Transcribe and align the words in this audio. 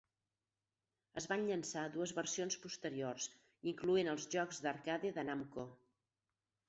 Es 1.21 1.27
van 1.33 1.43
llançar 1.49 1.83
dues 1.97 2.13
versions 2.21 2.57
posteriors, 2.65 3.29
incloent 3.73 4.13
els 4.15 4.27
jocs 4.37 4.63
d'arcade 4.65 5.13
de 5.19 5.27
Namco. 5.29 5.67